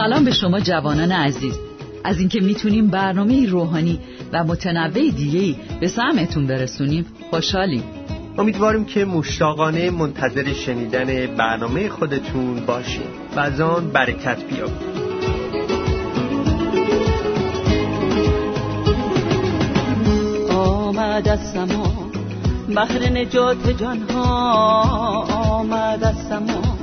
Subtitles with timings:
[0.00, 1.54] سلام به شما جوانان عزیز.
[2.04, 3.98] از اینکه می‌تونیم برنامه روحانی
[4.32, 7.82] و متنوع دیگه به سمعتون برسونیم خوشحالیم.
[8.38, 13.02] امیدواریم که مشتاقانه منتظر شنیدن برنامه خودتون باشیم
[13.36, 14.76] و از آن برکت بیابیم.
[20.50, 22.10] آمد از سما
[22.76, 24.24] بحر نجات جانها.
[25.22, 26.80] آمد از سما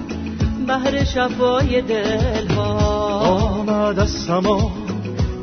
[0.68, 2.67] بحر شفای دلها.
[3.68, 4.72] آمد از سما.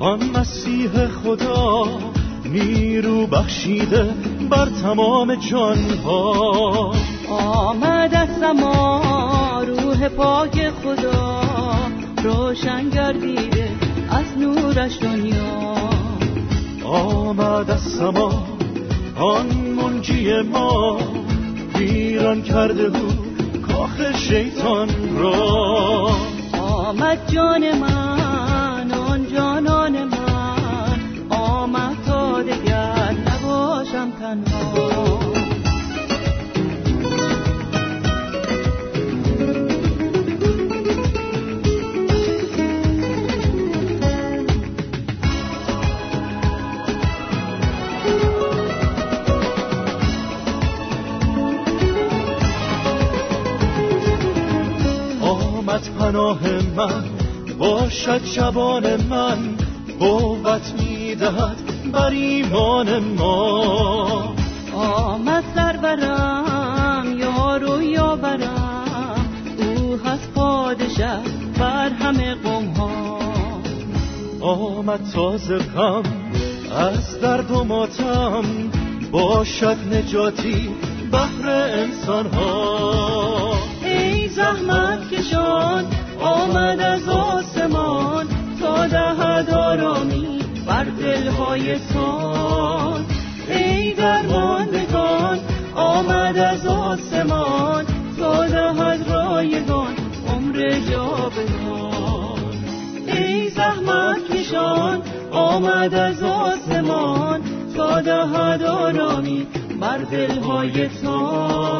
[0.00, 1.84] آن مسیح خدا
[2.44, 4.14] نیرو بخشیده
[4.50, 6.94] بر تمام جانها.
[7.30, 11.40] آمد از سما روح پاک خدا
[12.24, 13.68] روشن گردیده
[14.10, 15.74] از نورش دنیا.
[16.84, 18.46] آمد از سما
[19.16, 20.98] آن منجی ما
[21.74, 26.10] ویران کرده بود کاخ شیطان را.
[26.60, 28.13] آمد جان من
[55.90, 56.40] پناه
[56.76, 57.04] من
[57.58, 59.38] باشد شبان من
[60.00, 61.56] قوت می‌دهد
[61.92, 64.34] بر ایمان ما.
[64.74, 69.26] آمد سرورم یارو یاورم
[69.58, 71.18] او هست پادشه
[71.58, 73.18] بر همه قوم ها
[74.40, 76.02] آمد تازه غم
[76.76, 78.44] از درد و ماتم
[79.12, 80.68] باشد نجاتی
[81.12, 83.73] بهر انسان ها
[84.36, 85.84] زحمت کشان
[86.20, 88.26] آمد از آسمان
[88.60, 93.04] تا دهد آرامی بر دلهای سان.
[93.48, 95.38] ای درماندگان
[95.74, 97.84] آمد از آسمان
[98.18, 99.94] تا دهد رایگان
[100.28, 102.38] عمر جاودان
[103.06, 107.40] ای زحمت کشان آمد از آسمان
[107.76, 109.46] تا دهد آرامی
[109.80, 111.73] بر دلهای تان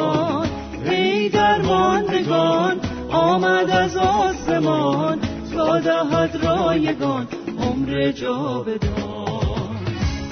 [1.25, 2.81] ای درماندگان
[3.11, 5.19] آمد از آسمان
[5.55, 9.77] تا دهد رایگان عمر جاودان.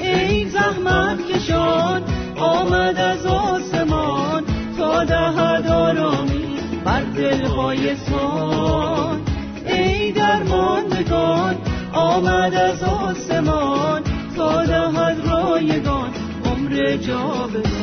[0.01, 2.03] ای زحمت کشان
[2.37, 4.45] آمد از آسمان
[4.79, 9.21] تا دهد آرامی بر دلهای سان
[9.67, 11.57] ای درماندگان
[11.93, 14.03] آمد از آسمان
[14.37, 16.11] تا دهد رایگان
[16.45, 17.82] عمر جاودان.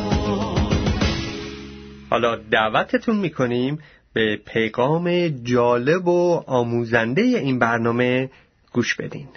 [2.10, 3.80] حالا دعوتتون می‌کنیم
[4.14, 8.30] به پیغام جالب و آموزنده این برنامه
[8.74, 9.28] گوش بدین.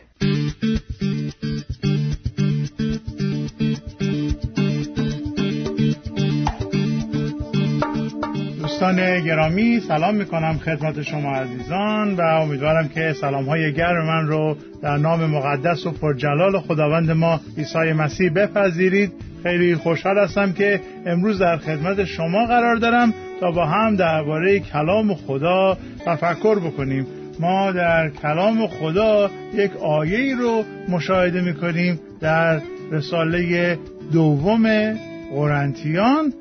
[8.63, 14.57] دوستان گرامی سلام می‌کنم خدمت شما عزیزان و امیدوارم که سلام های گرم من رو
[14.83, 19.13] در نام مقدس و پرجلال خداوند ما عیسی مسیح بپذیرید.
[19.43, 25.15] خیلی خوشحال هستم که امروز در خدمت شما قرار دارم تا با هم درباره کلام
[25.15, 27.07] خدا تفکر بکنیم.
[27.41, 32.61] ما در کلام خدا یک آیه ای رو مشاهده می‌کنیم در
[32.91, 33.79] رساله
[34.13, 34.95] دوم
[35.31, 36.33] قرنتیان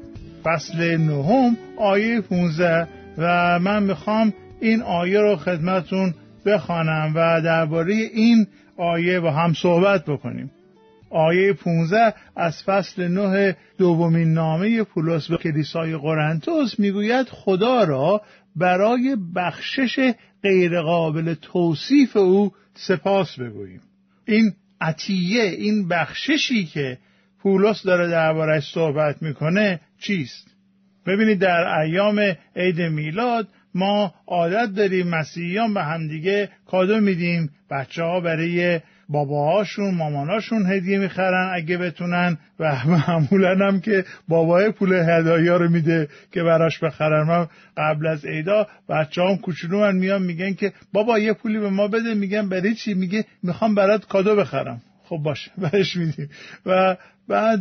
[0.44, 6.14] فصل نهم آیه 15 و من می‌خوام این آیه رو خدمتون
[6.46, 8.48] بخوانم و درباره این
[8.78, 10.52] آیه با هم صحبت بکنیم.
[11.12, 18.22] آیه 15 از فصل 9 دومین نامه پولس به کلیسای قرنتوس می‌گوید خدا را
[18.56, 20.14] برای بخشش
[20.44, 23.82] غیرقابل توصیف او سپاس بگوییم.
[24.26, 26.98] این عطیه این بخششی که
[27.44, 30.48] پولس داره دربارش صحبت می‌کنه چیست؟
[31.08, 38.20] ببینید در ایام عید میلاد ما عادت داریم مسیحیان به همدیگه کادو میدیم بچه ها
[38.20, 38.80] برای
[39.12, 46.08] باباهاشون ماماناشون هدیه می‌خرن اگه بتونن و معمولا هم که بابای پول هدایا رو میده
[46.32, 47.28] که براش بخرن.
[47.28, 47.48] من
[47.78, 51.88] قبل از عیدا بچه هم کوچولو من میان میگن که بابا یه پولی به ما
[51.88, 52.14] بده.
[52.14, 54.82] میگن برای چی؟ میگه می‌خوام برات کادو بخرم.
[55.04, 56.30] خب باشه برش میدیم.
[56.66, 56.98] و
[57.28, 57.60] بعد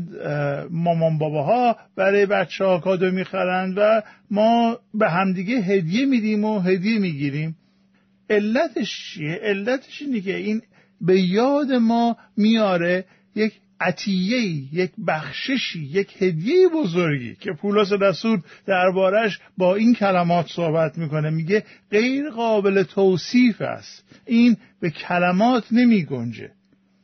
[0.70, 6.98] مامان باباها برای بچه ها کادو می‌خرند و ما به همدیگه هدیه میدیم و هدیه
[6.98, 7.56] می‌گیریم.
[8.30, 10.62] علتش چیه؟ علتش اینه که این
[11.00, 13.04] به یاد ما میاره
[13.34, 14.40] یک عطیه
[14.72, 21.30] یک بخششی یک هدیه بزرگی که پولس رسول دربارش با این کلمات صحبت می‌کنه.
[21.30, 24.04] میگه غیر قابل توصیف است.
[24.26, 26.50] این به کلمات نمی گنجه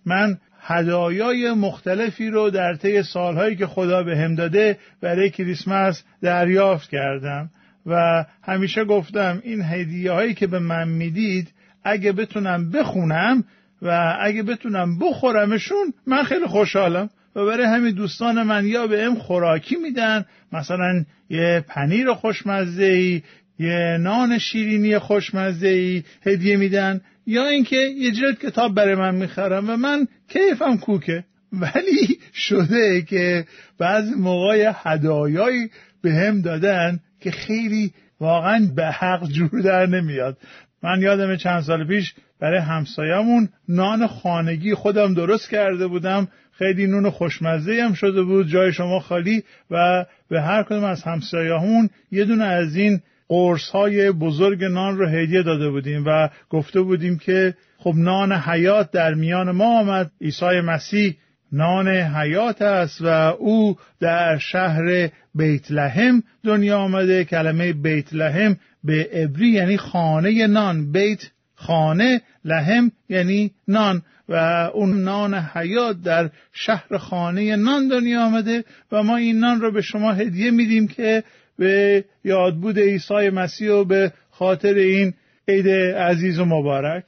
[0.06, 6.90] من هدایای مختلفی رو در طی سالهایی که خدا به هم داده برای کریسمس دریافت
[6.90, 7.50] کردم
[7.86, 11.48] و همیشه گفتم این هدیه هایی که به من می‌دید
[11.84, 13.44] اگه بتونم بخونم
[13.86, 17.10] و اگه بتونم بخورمشون من خیلی خوشحالم.
[17.36, 23.22] و برای همین دوستان من یا به ام خوراکی میدن مثلا یه پنیر خوشمزه ای
[23.58, 29.70] یه نان شیرینی خوشمزه ای هدیه میدن یا اینکه یه جلد کتاب برای من می‌خرم
[29.70, 31.24] و من کیفم کوکه.
[31.52, 33.46] ولی شده که
[33.78, 35.70] بعضی موقع هدایایی
[36.02, 40.38] به هم دادن که خیلی واقعا به حق جور در نمیاد.
[40.86, 46.28] من یادم چند سال پیش برای همسایمون نان خانگی خودم درست کرده بودم.
[46.52, 48.48] خیلی نون خوشمزه هم شده بود.
[48.48, 54.10] جای شما خالی و به هر کدوم از همسایه‌مون یه دونه از این قرص های
[54.10, 59.50] بزرگ نان رو هدیه داده بودیم و گفته بودیم که خب نان حیات در میان
[59.50, 60.10] ما آمد.
[60.20, 61.16] عیسی مسیح
[61.52, 63.06] نان حیات است و
[63.38, 67.24] او در شهر بیت لحم دنیا آمده.
[67.24, 68.56] کلمه بیت لحم
[68.86, 74.02] به عبری یعنی خانه نان بیت خانه لحم یعنی نان.
[74.28, 74.34] و
[74.74, 79.82] اون نان حیات در شهر خانه نان دنیا آمده و ما این نان رو به
[79.82, 81.24] شما هدیه میدیم که
[81.58, 85.14] به یادبود عیسی مسیح و به خاطر این
[85.48, 87.04] عید عزیز و مبارک.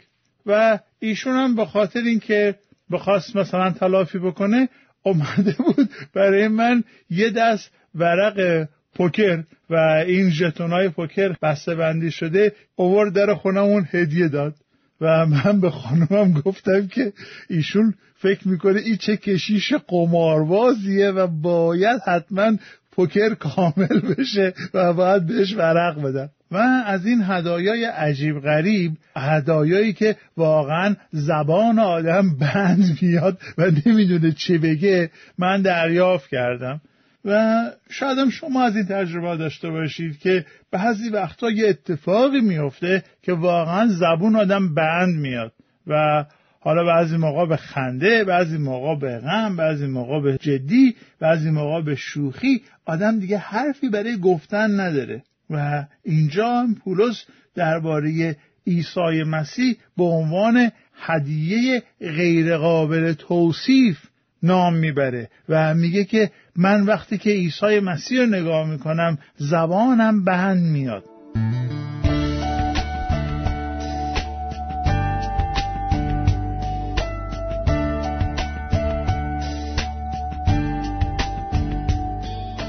[0.46, 2.54] و ایشون هم به خاطر اینکه
[2.90, 4.68] بخواست مثلا تلافی بکنه
[5.02, 9.74] اومده بود برای من یه دست ورق پوکر و
[10.06, 14.54] این ژتونای پوکر بسته بندی شده اوور در خونمون هدیه داد
[15.00, 17.12] و من به خانمم گفتم که
[17.48, 22.52] ایشون فکر می‌کنه این چه کشیش قماربازیه و باید حتما
[22.92, 26.56] پوکر کامل بشه و باید بهش ورق بدم و
[26.86, 34.58] از این هدایای عجیب غریب هدایایی که واقعا زبان آدم بند میاد و نمی‌دونه چی
[34.58, 36.80] بگه من دریافت کردم.
[37.24, 43.32] و شاید شما از این تجربه داشته باشید که بعضی وقتا یه اتفاقی میفته که
[43.32, 45.52] واقعا زبون آدم بند میاد
[45.86, 46.24] و
[46.60, 51.82] حالا بعضی موقع به خنده بعضی موقع به غم بعضی موقع به جدی بعضی موقع
[51.82, 55.22] به شوخی آدم دیگه حرفی برای گفتن نداره.
[55.50, 57.24] و اینجا هم پولس
[57.54, 58.36] درباره
[58.66, 63.98] عیسی مسیح به عنوان هدیه غیرقابل توصیف
[64.42, 70.62] نام می‌بره و میگه که من وقتی که عیسی مسیح رو نگاه می‌کنم زبانم بند
[70.62, 71.04] میاد.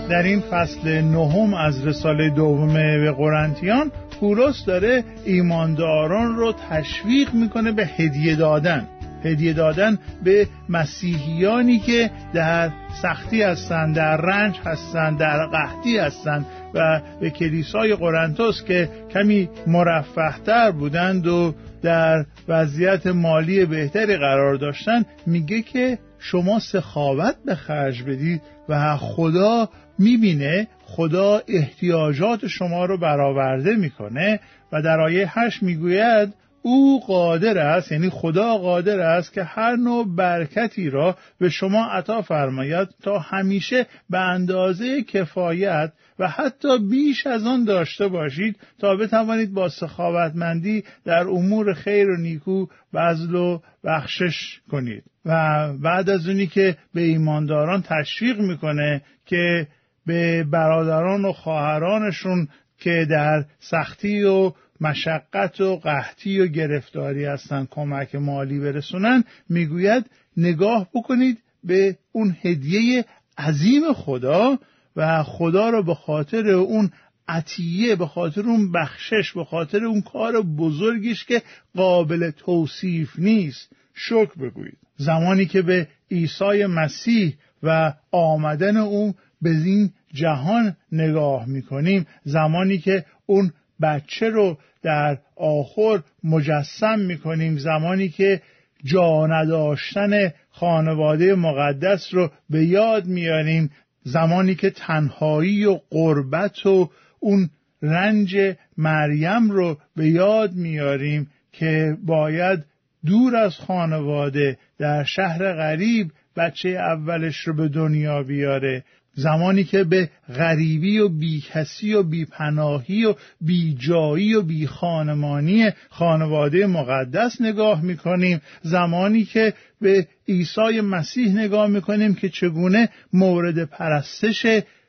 [0.10, 7.72] در این فصل نهم از رساله دوم به قرنتیان پولس داره ایمانداران رو تشویق می‌کنه
[7.72, 8.88] به هدیه دادن.
[9.24, 12.72] هدیه دادن به مسیحیانی که در
[13.02, 20.72] سختی هستند در رنج هستند در قحطی هستند و به کلیسای قرنتوس که کمی مرفهتر
[20.72, 28.42] بودند و در وضعیت مالی بهتری قرار داشتن میگه که شما سخاوت به خرج بدید
[28.70, 29.70] و خدا
[30.00, 34.40] می‌بینه خدا احتیاجات شما رو برآورده می‌کنه
[34.72, 40.16] و در آیه هشت می‌گوید او قادر است یعنی خدا قادر است که هر نوع
[40.16, 47.46] برکتی را به شما عطا فرماید تا همیشه به اندازه کفایت و حتی بیش از
[47.46, 54.62] آن داشته باشید تا بتوانید با سخاوتمندی در امور خیر و نیکو بذل و بخشش
[54.72, 55.04] کنید.
[55.26, 59.68] و بعد از اونی که به ایمانداران تشویق می‌کنه که
[60.06, 62.48] به برادران و خواهرانشون
[62.80, 70.06] که در سختی و مشقت و قحطی و گرفتاری هستن کمک مالی برسونن می‌گوید
[70.38, 73.06] نگاه بکنید به اون هدیه
[73.38, 74.60] عظیم خدا
[74.96, 76.92] و خدا رو به خاطر اون
[77.28, 81.42] عطیه به خاطر اون بخشش به خاطر اون کار بزرگیش که
[81.76, 83.72] قابل توصیف نیست.
[83.94, 84.78] شکر بگویید.
[84.98, 93.06] زمانی که به عیسی مسیح و آمدن او به این جهان نگاه می‌کنیم زمانی که
[93.26, 98.42] اون بچه رو در آخر مجسم می‌کنیم زمانی که
[98.84, 103.72] جا نداشتن خانواده مقدس رو به یاد میاریم
[104.04, 107.50] زمانی که تنهایی و قربت و اون
[107.82, 108.38] رنج
[108.78, 112.66] مریم رو به یاد میاریم که باید
[113.06, 118.84] دور از خانواده در شهر غریب بچه اولش رو به دنیا بیاره.
[119.20, 127.82] زمانی که به غریبی و بیکسی و بیپناهی و بیجایی و بیخانمانی خانواده مقدس نگاه
[127.82, 128.42] می‌کنیم.
[128.62, 134.46] زمانی که به عیسی مسیح نگاه می‌کنیم که چگونه مورد پرستش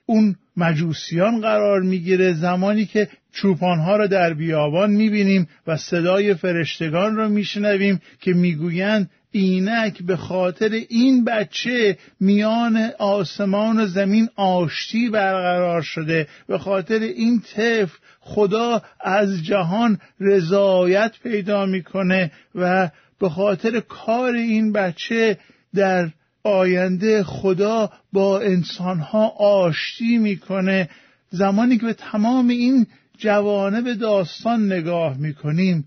[0.07, 2.33] اون مجوسیان قرار می‌گیره.
[2.33, 10.03] زمانی که چوپانها را در بیابان می‌بینیم و صدای فرشتگان را میشنویم که می‌گویند اینک
[10.03, 16.29] به خاطر این بچه میان آسمان و زمین آشتی برقرار شده.
[16.47, 24.73] به خاطر این طفل خدا از جهان رضایت پیدا می‌کنه و به خاطر کار این
[24.73, 25.39] بچه
[25.75, 26.11] در
[26.43, 30.89] آینده خدا با انسانها آشتی می‌کنه.
[31.31, 32.87] زمانی که به تمام این
[33.19, 35.85] جوانب داستان نگاه می‌کنیم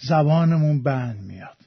[0.00, 1.59] زبانمون بند میاد.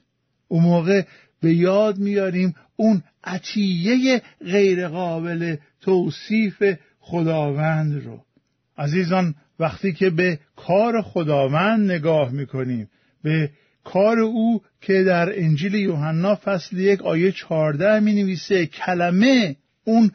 [0.53, 1.01] اون موقع
[1.41, 6.63] به یاد میاریم اون عطیه غیرقابل توصیف
[6.99, 8.25] خداوند رو.
[8.77, 12.89] عزیزان وقتی که به کار خداوند نگاه می‌کنیم
[13.23, 13.49] به
[13.83, 20.11] کار او که در انجیل یوحنا فصل یک آیه چهارده می نویسه کلمه اون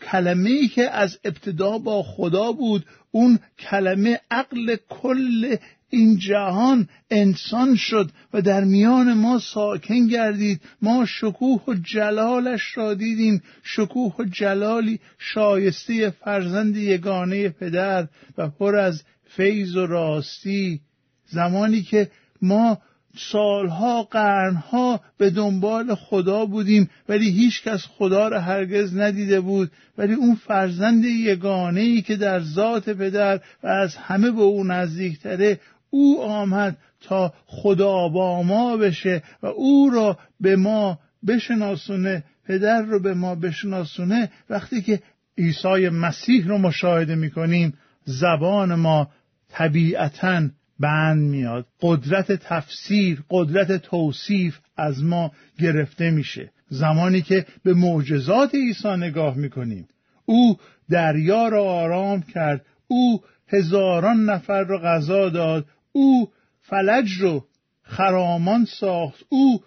[0.00, 5.56] کلمه ای که از ابتدا با خدا بود اون کلمه عقل کل
[5.90, 10.60] این جهان انسان شد و در میان ما ساکن گردید.
[10.82, 13.42] ما شکوه و جلالش را دیدیم.
[13.62, 20.80] شکوه و جلالی شایسته فرزند یگانه پدر و پر از فیض و راستی.
[21.26, 22.10] زمانی که
[22.42, 22.78] ما
[23.16, 29.70] سالها قرنها به دنبال خدا بودیم ولی هیچ کس خدا را هرگز ندیده بود.
[29.98, 35.60] ولی اون فرزند یگانه ای که در ذات پدر و از همه به او نزدیکتره
[35.90, 43.00] او آمد تا خدا با ما بشه و او را به ما بشناسونه پدر رو
[43.00, 44.30] به ما بشناسونه.
[44.50, 45.00] وقتی که
[45.38, 49.10] عیسی مسیح رو مشاهده می‌کنیم زبان ما
[49.48, 50.48] طبیعتا
[50.80, 51.66] بند میاد.
[51.80, 56.50] قدرت تفسیر قدرت توصیف از ما گرفته میشه.
[56.68, 59.88] زمانی که به معجزات عیسی نگاه می‌کنیم.
[60.24, 60.56] او
[60.90, 62.64] دریا را آرام کرد.
[62.88, 65.66] او هزاران نفر را غذا داد.
[65.92, 66.28] او
[66.60, 67.44] فلج رو
[67.82, 69.24] خرامان ساخت.
[69.28, 69.60] او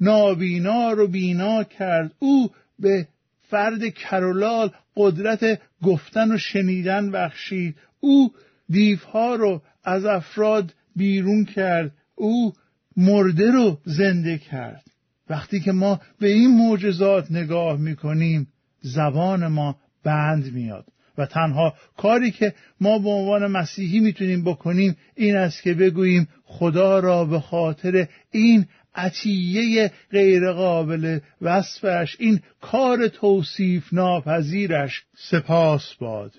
[0.00, 2.14] نابینا رو بینا کرد.
[2.18, 3.08] او به
[3.48, 7.76] فرد کرولال قدرت گفتن و شنیدن بخشید.
[8.00, 8.32] او
[8.70, 11.92] دیوها رو از افراد بیرون کرد.
[12.14, 12.52] او
[12.96, 14.84] مرده رو زنده کرد.
[15.30, 18.48] وقتی که ما به این معجزات نگاه می‌کنیم
[18.80, 20.86] زبان ما بند میاد.
[21.18, 26.98] و تنها کاری که ما به عنوان مسیحی می‌تونیم بکنیم این است که بگوییم خدا
[26.98, 36.32] را به خاطر این عطیه غیرقابل وصفش این کار توصیف ناپذیرش سپاس باد.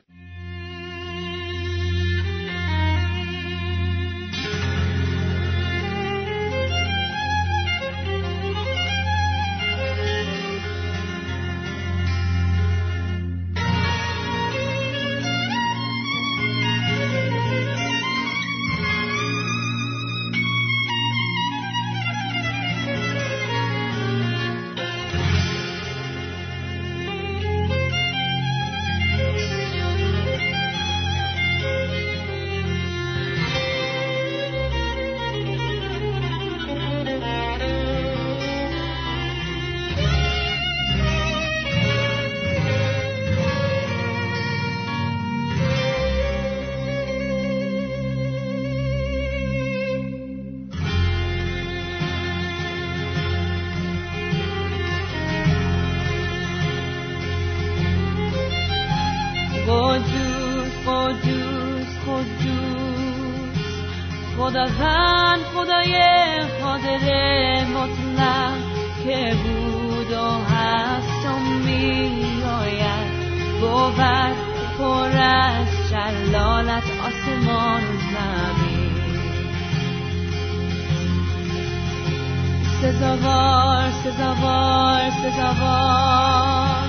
[82.82, 86.88] سزاوار سزاوار سزاوار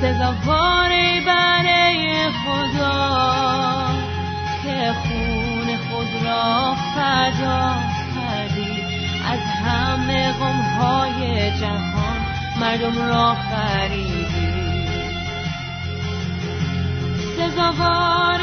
[0.00, 0.90] سزاوار
[1.26, 3.86] بره خدا
[4.62, 7.74] که خون خود را فدا
[8.14, 8.82] کردی
[9.32, 12.20] از همه غمهای جهان
[12.60, 14.60] مردم را خریدی
[17.36, 18.40] سزاوار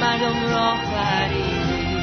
[0.00, 1.98] مردم را خریدی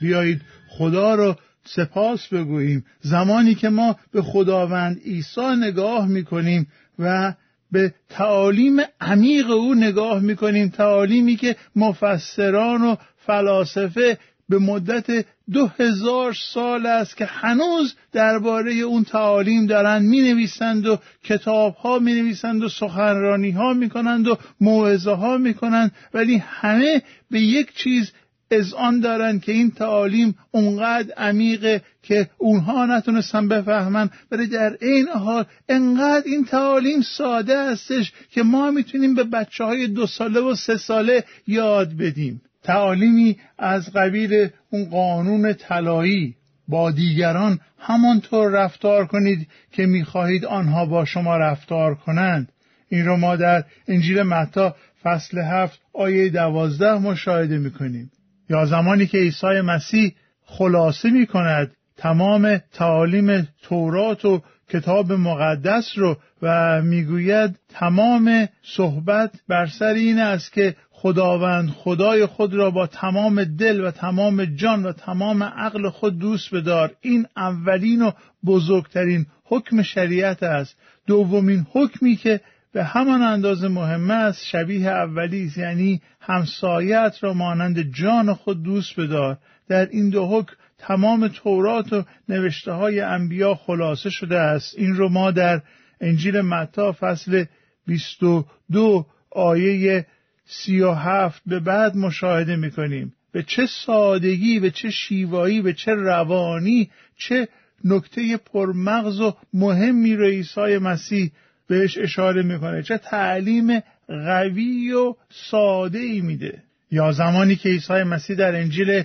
[0.00, 2.84] بیایید خدا رو سپاس بگوییم.
[3.00, 6.66] زمانی که ما به خداوند عیسی نگاه می‌کنیم
[6.98, 7.34] و
[7.72, 14.18] به تعالیم عمیق او نگاه می‌کنیم تعالیمی که مفسران و فلاسفه
[14.50, 20.98] به مدت دو هزار سال است که هنوز درباره اون تعالیم دارند می نویسند و
[21.24, 26.36] کتاب ها می نویسند و سخنرانی ها می کنند و موعظه ها می کنند ولی
[26.36, 28.12] همه به یک چیز
[28.50, 35.08] از آن دارند که این تعالیم اونقدر عمیقه که اونها نتونستن بفهمن ولی در این
[35.08, 40.54] حال انقدر این تعالیم ساده هستش که ما می‌تونیم به بچه های دو ساله و
[40.54, 42.42] سه ساله یاد بدیم.
[42.62, 46.34] تعالیمی از قبیل اون قانون طلایی
[46.68, 52.52] با دیگران همانطور رفتار کنید که می‌خواهید آنها با شما رفتار کنند.
[52.88, 58.10] این رو ما در انجیل متا فصل هفت آیه دوازده مشاهده می‌کنیم.
[58.50, 66.16] یا زمانی که عیسی مسیح خلاصه می کند تمام تعالیم تورات و کتاب مقدس رو
[66.42, 73.44] و می‌گوید تمام صحبت بر سر این است که خداوند خدای خود را با تمام
[73.44, 76.92] دل و تمام جان و تمام عقل خود دوست بدار.
[77.00, 78.10] این اولین و
[78.46, 80.76] بزرگترین حکم شریعت است.
[81.06, 82.40] دومین حکمی که
[82.72, 85.58] به همان اندازه مهم است شبیه اولی است.
[85.58, 89.38] یعنی همسایت را مانند جان خود دوست بدار.
[89.68, 94.74] در این دو حکم تمام تورات و نوشته های انبیا خلاصه شده است.
[94.78, 95.62] این رو ما در
[96.00, 97.44] انجیل متا فصل
[97.86, 100.06] 22 آیه
[100.44, 103.12] 37 به بعد مشاهده می‌کنیم.
[103.32, 107.48] به چه سادگی به چه شیوایی به چه روانی چه
[107.84, 111.32] نکته پرمغز و مهمی رو عیسی مسیح
[111.70, 112.82] بهش اشاره می‌کنه.
[112.82, 116.62] چه تعلیم قوی و ساده ای میده.
[116.90, 119.02] یا زمانی که عیسی مسیح در انجیل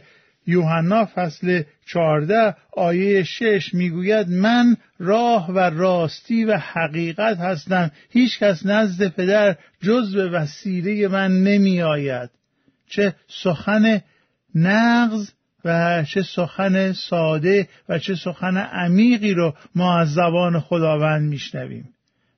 [0.47, 7.91] یوحنا فصل 14 آیه 6 می‌گوید من راه و راستی و حقیقت هستم.
[8.09, 12.29] هیچ کس نزد پدر جز به وسیله من نمی آید
[12.89, 14.01] چه سخن
[14.55, 15.31] نغز
[15.65, 21.94] و چه سخن ساده و چه سخن عمیقی رو ما از زبان خداوند میشنویم.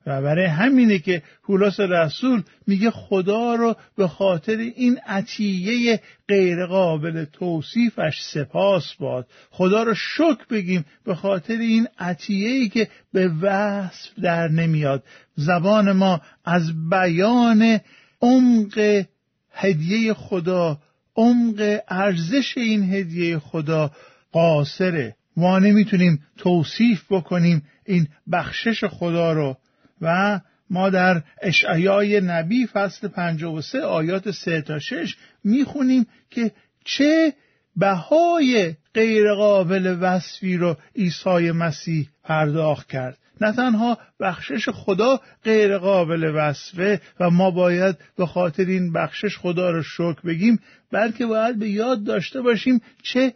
[0.07, 8.21] و برای همینه که پولس رسول میگه خدا رو به خاطر این عطیه غیرقابل توصیفش
[8.21, 9.27] سپاس باد.
[9.49, 11.87] خدا رو شک بگیم به خاطر این
[12.27, 15.03] ای که به وصف در نمیاد.
[15.35, 17.79] زبان ما از بیان
[18.21, 19.05] عمق
[19.51, 20.79] هدیه خدا
[21.15, 23.91] عمق ارزش این هدیه خدا
[24.31, 25.15] قاصره.
[25.37, 29.57] ما نمی‌تونیم توصیف بکنیم این بخشش خدا رو.
[30.01, 36.51] و ما در اشعیای نبی فصل 53 آیات 3 تا 6 می‌خونیم که
[36.85, 37.33] چه
[37.75, 43.17] بهای غیرقابل وصفی رو عیسی مسیح پرداخت کرد.
[43.41, 49.71] نه تنها بخشش خدا غیر قابل وصفه و ما باید به خاطر این بخشش خدا
[49.71, 50.59] رو شکر بگیم
[50.91, 53.33] بلکه باید به یاد داشته باشیم چه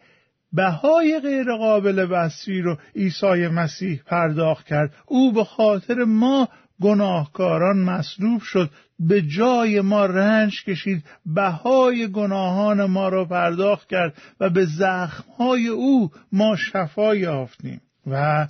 [0.54, 4.94] بهای غیر قابل وصفی رو عیسی مسیح پرداخت کرد.
[5.06, 6.50] او به خاطر ما
[6.82, 8.70] گناهکاران مصلوب شد.
[9.00, 11.04] به جای ما رنج کشید.
[11.26, 17.82] بهای گناهان ما را پرداخت کرد و به زخمهای او ما شفا یافتیم.
[18.08, 18.48] و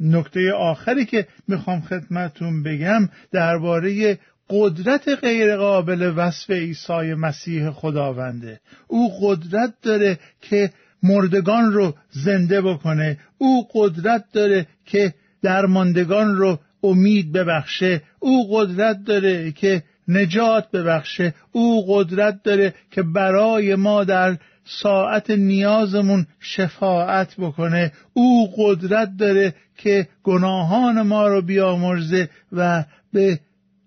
[0.00, 4.18] نکته آخری که می‌خوام خدمتون بگم درباره
[4.50, 8.60] قدرت غیرقابل وصف عیسی مسیح خداونده.
[8.86, 10.70] او قدرت داره که
[11.02, 13.18] مردگان رو زنده بکنه.
[13.38, 18.02] او قدرت داره که درماندگان رو امید ببخشه.
[18.18, 21.34] او قدرت داره که نجات ببخشه.
[21.52, 27.92] او قدرت داره که برای ما در ساعت نیازمون شفاعت بکنه.
[28.12, 33.40] او قدرت داره که گناهان ما رو بیامرزه و به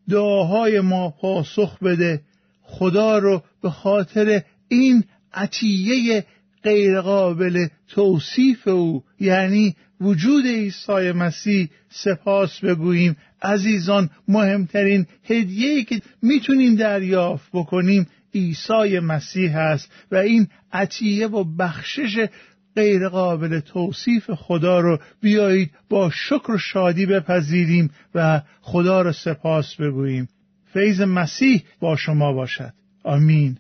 [0.10, 2.22] دعاهای ما پاسخ بده.
[2.62, 6.26] خدا رو به خاطر این عطیه
[6.66, 13.18] غیرقابل توصیف او یعنی وجود عیسی مسیح سپاس بگوییم.
[13.42, 22.28] عزیزان مهمترین هدیه‌ای که می‌تونیم دریافت بکنیم عیسی مسیح است و این عطیه و بخشش
[22.76, 29.76] غیر قابل توصیف خدا رو بیایید با شکر و شادی بپذیریم و خدا رو سپاس
[29.76, 30.30] بگوییم.
[30.74, 32.74] فیض مسیح با شما باشد.
[33.04, 33.58] آمین.